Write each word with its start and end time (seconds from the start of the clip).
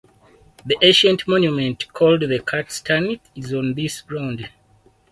The 0.65 0.79
ancient 0.81 1.27
monument 1.27 1.93
called 1.93 2.21
the 2.21 2.39
Cat 2.39 2.71
Stane 2.71 3.19
is 3.35 3.53
on 3.53 3.75
this 3.75 4.01
ground. 4.01 4.49